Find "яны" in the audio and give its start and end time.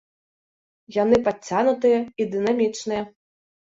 0.95-1.19